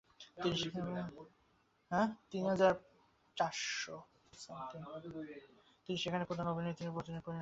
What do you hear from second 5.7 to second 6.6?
তিনি সেখানে প্রধান